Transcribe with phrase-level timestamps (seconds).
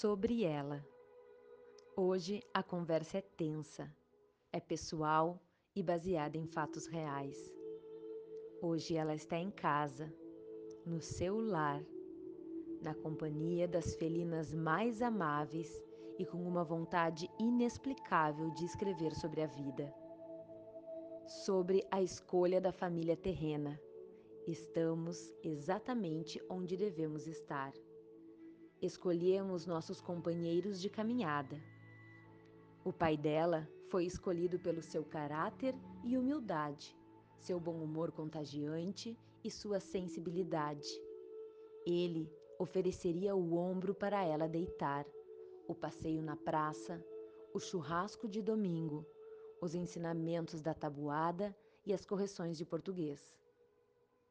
[0.00, 0.82] sobre ela.
[1.94, 3.94] Hoje a conversa é tensa,
[4.50, 5.38] é pessoal
[5.76, 7.52] e baseada em fatos reais.
[8.62, 10.10] Hoje ela está em casa,
[10.86, 11.84] no seu lar,
[12.80, 15.70] na companhia das felinas mais amáveis
[16.18, 19.94] e com uma vontade inexplicável de escrever sobre a vida.
[21.26, 23.78] Sobre a escolha da família terrena.
[24.46, 27.74] Estamos exatamente onde devemos estar.
[28.82, 31.60] Escolhemos nossos companheiros de caminhada.
[32.82, 36.96] O pai dela foi escolhido pelo seu caráter e humildade,
[37.36, 40.88] seu bom humor contagiante e sua sensibilidade.
[41.86, 45.04] Ele ofereceria o ombro para ela deitar,
[45.68, 47.04] o passeio na praça,
[47.52, 49.04] o churrasco de domingo,
[49.60, 53.36] os ensinamentos da tabuada e as correções de português.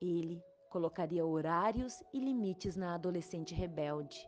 [0.00, 4.26] Ele colocaria horários e limites na adolescente rebelde,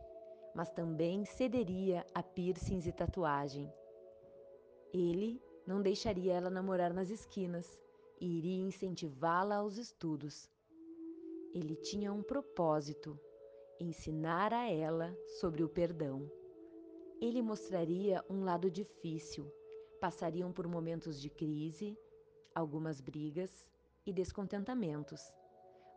[0.55, 3.71] mas também cederia a piercings e tatuagem.
[4.93, 7.79] Ele não deixaria ela namorar nas esquinas
[8.19, 10.49] e iria incentivá-la aos estudos.
[11.53, 13.19] Ele tinha um propósito:
[13.79, 16.31] ensinar a ela sobre o perdão.
[17.21, 19.51] Ele mostraria um lado difícil,
[19.99, 21.97] passariam por momentos de crise,
[22.53, 23.67] algumas brigas
[24.05, 25.21] e descontentamentos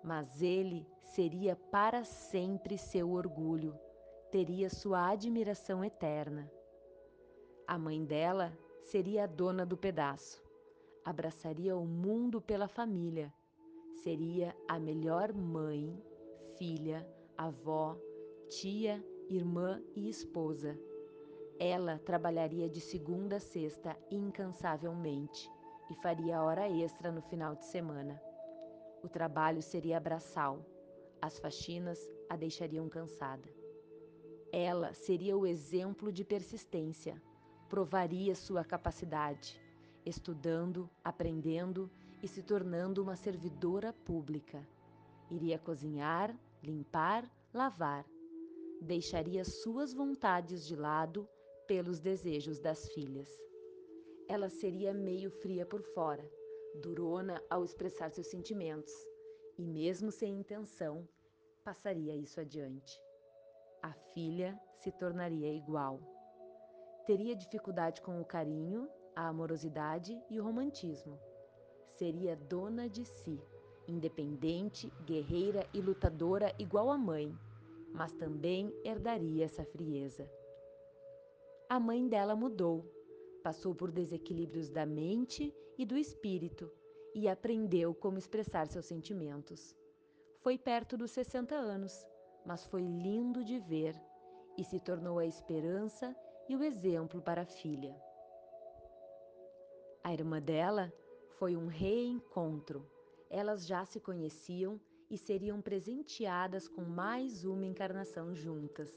[0.03, 3.79] mas ele seria para sempre seu orgulho,
[4.31, 6.51] teria sua admiração eterna.
[7.67, 10.43] A mãe dela seria a dona do pedaço,
[11.03, 13.33] abraçaria o mundo pela família,
[14.03, 15.99] seria a melhor mãe,
[16.59, 17.97] filha, avó,
[18.51, 20.79] tia, irmã e esposa.
[21.59, 25.51] Ela trabalharia de segunda a sexta incansavelmente
[25.91, 28.21] e faria hora extra no final de semana.
[29.03, 30.65] O trabalho seria braçal,
[31.21, 33.58] as faxinas a deixariam cansada.
[34.53, 37.21] Ela seria o exemplo de persistência,
[37.69, 39.61] provaria sua capacidade,
[40.07, 41.91] estudando, aprendendo
[42.23, 44.67] e se tornando uma servidora pública.
[45.31, 48.07] Iria cozinhar, limpar, lavar.
[48.81, 51.29] Deixaria suas vontades de lado
[51.67, 53.29] pelos desejos das filhas.
[54.27, 56.27] Ela seria meio fria por fora,
[56.81, 58.93] durona ao expressar seus sentimentos,
[59.59, 61.07] e mesmo sem intenção,
[61.63, 63.08] passaria isso adiante.
[63.83, 66.01] A filha se tornaria igual.
[67.07, 71.19] Teria dificuldade com o carinho, a amorosidade e o romantismo.
[71.97, 73.41] Seria dona de si,
[73.87, 77.37] independente, guerreira e lutadora igual a mãe,
[77.93, 80.31] mas também herdaria essa frieza.
[81.69, 82.85] A mãe dela mudou
[83.43, 86.71] Passou por desequilíbrios da mente e do espírito
[87.15, 89.75] e aprendeu como expressar seus sentimentos.
[90.41, 92.07] Foi perto dos 60 anos,
[92.49, 93.95] mas foi lindo de ver
[94.57, 96.17] e se tornou a esperança
[96.49, 97.95] e o exemplo para a filha.
[100.03, 100.91] A irmã dela
[101.39, 102.91] foi um reencontro.
[103.29, 108.91] Elas já se conheciam e seriam presenteadas com mais uma encarnação juntas.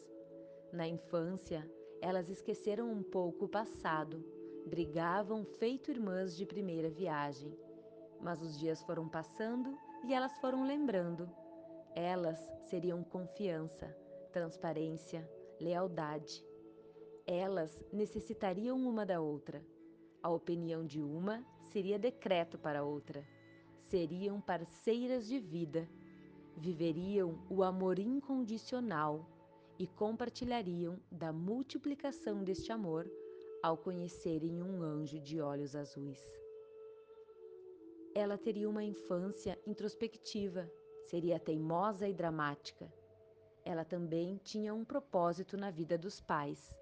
[0.72, 1.70] Na infância,
[2.00, 4.24] elas esqueceram um pouco o passado,
[4.66, 7.54] brigavam feito irmãs de primeira viagem.
[8.22, 11.30] Mas os dias foram passando e elas foram lembrando.
[11.96, 13.96] Elas seriam confiança,
[14.32, 15.30] transparência,
[15.60, 16.44] lealdade.
[17.26, 19.62] Elas necessitariam uma da outra.
[20.24, 23.28] A opinião de uma seria decreto para a outra.
[23.90, 25.88] Seriam parceiras de vida.
[26.58, 29.26] Viveriam o amor incondicional
[29.78, 33.10] e compartilhariam da multiplicação deste amor
[33.62, 36.22] ao conhecerem um anjo de olhos azuis.
[38.14, 40.72] Ela teria uma infância introspectiva,
[41.08, 42.92] seria teimosa e dramática.
[43.64, 46.74] Ela também tinha um propósito na vida dos pais: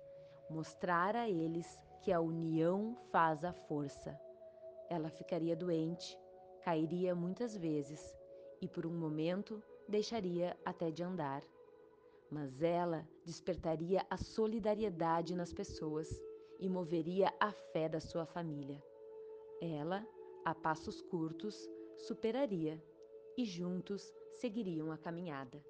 [0.50, 4.20] mostrar a eles que a união faz a força.
[4.90, 6.18] Ela ficaria doente,
[6.62, 8.16] cairia muitas vezes
[8.62, 11.44] e, por um momento, deixaria até de andar
[12.32, 16.08] mas ela despertaria a solidariedade nas pessoas
[16.60, 18.82] e moveria a fé da sua família.
[19.62, 20.06] Ela,
[20.46, 21.56] a passos curtos,
[21.98, 22.82] superaria
[23.40, 25.64] e juntos seguiriam a caminhada.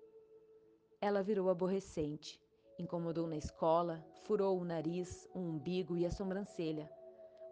[1.00, 2.42] Ela virou aborrecente,
[2.80, 6.90] incomodou na escola, furou o nariz, o umbigo e a sobrancelha.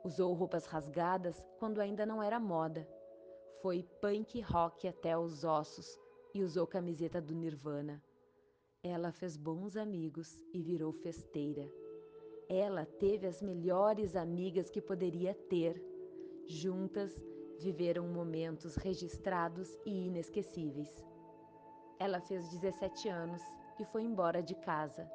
[0.04, 2.90] Usou roupas rasgadas quando ainda não era moda.
[3.62, 6.00] Foi punk rock até os ossos
[6.34, 8.04] e usou camiseta do Nirvana.
[8.82, 11.72] Ela fez bons amigos e virou festeira.
[12.50, 15.80] Ela teve as melhores amigas que poderia ter.
[16.48, 17.14] Juntas,
[17.64, 21.04] viveram momentos registrados e inesquecíveis.
[22.00, 23.42] Ela fez 17 anos
[23.80, 25.10] e foi embora de casa.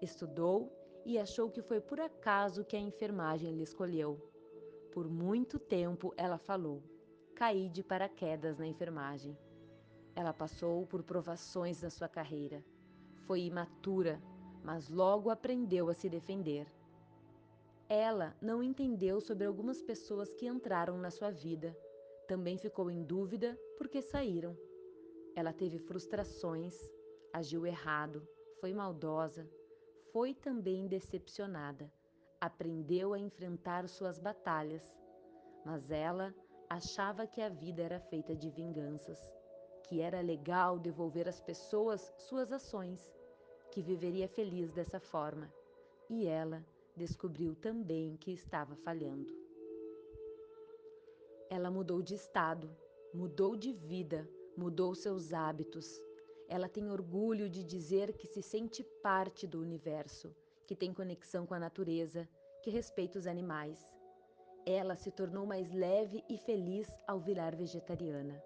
[0.00, 0.72] Estudou
[1.04, 4.20] e achou que foi por acaso que a enfermagem lhe escolheu.
[4.92, 6.82] Por muito tempo ela falou:
[7.34, 9.36] caí de paraquedas na enfermagem.
[10.14, 12.62] Ela passou por provações na sua carreira.
[13.26, 14.20] Foi imatura,
[14.62, 16.66] mas logo aprendeu a se defender.
[17.94, 21.76] Ela não entendeu sobre algumas pessoas que entraram na sua vida.
[22.26, 24.56] Também ficou em dúvida porque saíram.
[25.36, 26.74] Ela teve frustrações,
[27.34, 28.26] agiu errado,
[28.62, 29.46] foi maldosa,
[30.10, 31.92] foi também decepcionada.
[32.40, 34.90] Aprendeu a enfrentar suas batalhas,
[35.62, 36.34] mas ela
[36.70, 39.20] achava que a vida era feita de vinganças,
[39.82, 43.06] que era legal devolver às pessoas suas ações,
[43.70, 45.52] que viveria feliz dessa forma.
[46.08, 46.64] E ela
[46.96, 49.32] descobriu também que estava falhando.
[51.50, 52.70] Ela mudou de estado,
[53.12, 56.02] mudou de vida, mudou seus hábitos,
[56.52, 60.36] ela tem orgulho de dizer que se sente parte do universo,
[60.66, 62.28] que tem conexão com a natureza,
[62.62, 63.88] que respeita os animais.
[64.66, 68.38] Ela se tornou mais leve e feliz ao virar vegetariana.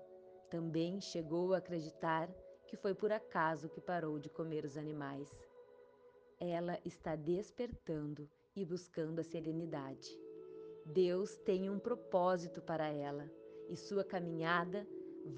[0.49, 2.31] Também chegou a acreditar
[2.69, 5.29] que foi por acaso que parou de comer os animais.
[6.39, 10.09] Ela está despertando e buscando a serenidade.
[10.85, 13.31] Deus tem um propósito para ela
[13.71, 14.87] e sua caminhada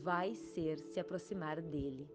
[0.02, 2.10] vai ser se aproximar dele.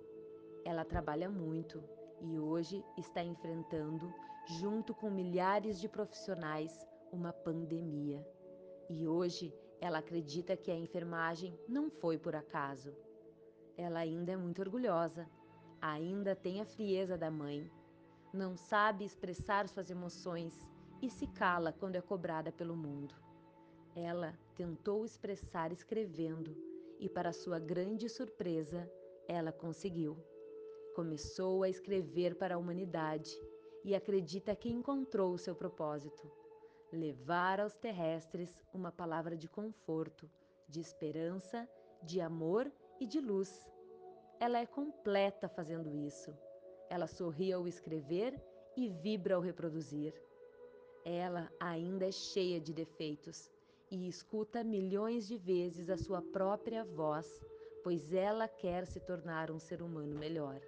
[0.65, 1.81] Ela trabalha muito
[2.21, 4.13] e hoje está enfrentando,
[4.59, 8.25] junto com milhares de profissionais, uma pandemia.
[8.89, 12.93] E hoje ela acredita que a enfermagem não foi por acaso.
[13.77, 15.27] Ela ainda é muito orgulhosa,
[15.81, 17.69] ainda tem a frieza da mãe,
[18.33, 20.67] não sabe expressar suas emoções
[21.01, 23.13] e se cala quando é cobrada pelo mundo.
[23.95, 26.57] Ela tentou expressar escrevendo
[26.99, 28.91] e, para sua grande surpresa,
[29.27, 30.17] ela conseguiu.
[30.95, 33.39] Começou a escrever para a humanidade
[33.83, 36.31] e acredita que encontrou seu propósito:
[36.91, 40.27] levar aos terrestres uma palavra de conforto,
[40.67, 41.69] de esperança,
[42.01, 43.63] de amor e de luz.
[44.39, 46.35] Ela é completa fazendo isso.
[46.89, 48.39] Ela sorri ao escrever
[48.75, 50.13] e vibra ao reproduzir.
[51.05, 53.51] Ela ainda é cheia de defeitos
[53.91, 57.27] e escuta milhões de vezes a sua própria voz,
[57.83, 60.61] pois ela quer se tornar um ser humano melhor.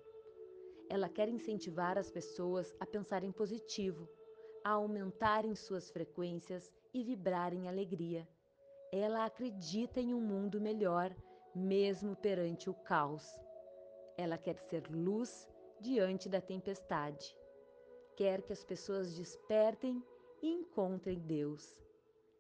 [0.90, 4.08] Ela quer incentivar as pessoas a pensarem positivo,
[4.64, 8.28] a aumentarem suas frequências e vibrar em alegria.
[8.92, 11.16] Ela acredita em um mundo melhor,
[11.56, 13.26] mesmo perante o caos.
[14.18, 15.48] Ela quer ser luz
[15.80, 17.36] diante da tempestade.
[18.16, 20.02] Quer que as pessoas despertem
[20.42, 21.84] e encontrem Deus.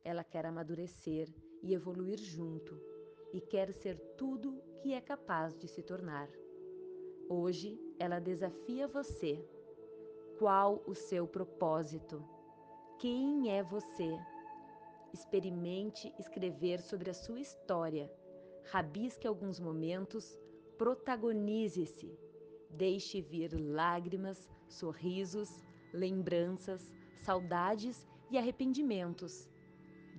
[0.03, 1.27] Ela quer amadurecer
[1.61, 2.79] e evoluir junto
[3.33, 6.29] e quer ser tudo que é capaz de se tornar.
[7.27, 9.43] Hoje ela desafia você.
[10.37, 12.23] Qual o seu propósito?
[12.99, 14.17] Quem é você?
[15.11, 18.11] Experimente escrever sobre a sua história.
[18.65, 20.39] Rabisque alguns momentos,
[20.77, 22.24] protagonize-se.
[22.77, 25.63] Deixe vir lágrimas, sorrisos,
[25.93, 26.91] lembranças,
[27.23, 29.49] saudades e arrependimentos.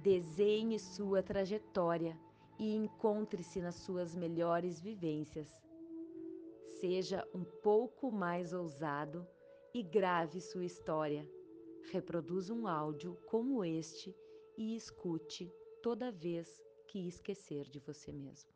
[0.02, 2.18] Desenhe sua trajetória
[2.58, 5.48] e encontre-se nas suas melhores vivências.
[6.80, 9.26] Seja um pouco mais ousado
[9.75, 11.28] e grave sua história.
[11.90, 14.16] Reproduza um áudio como este
[14.56, 18.55] e escute toda vez que esquecer de você mesmo.